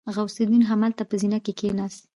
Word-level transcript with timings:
غوث 0.13 0.35
الدين 0.43 0.63
همالته 0.69 1.03
په 1.09 1.15
زينه 1.21 1.37
کې 1.45 1.53
کېناست. 1.59 2.01